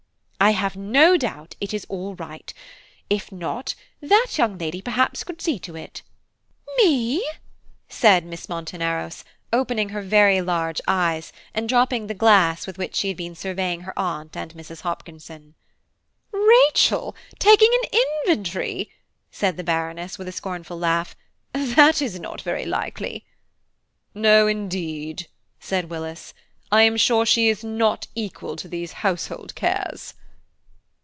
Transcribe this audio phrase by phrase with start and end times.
[0.43, 2.51] "I have no doubt it is all right.
[3.11, 6.01] If not, that young lady perhaps could see to it."
[6.77, 7.23] "Me!"
[7.87, 13.09] said Miss Monteneros, opening her very large eyes, and dropping the glass with which she
[13.09, 14.81] had been surveying her aunt and Mrs.
[14.81, 15.53] Hopkinson.
[16.31, 18.89] "Rachel taking an inventory!"
[19.29, 21.15] said the Baroness, with a scornful laugh,
[21.53, 23.27] "that is not very likely."
[24.15, 25.27] "No, indeed,"
[25.59, 26.33] said Willis,
[26.71, 30.15] "I am sure she is not equal to these household cares."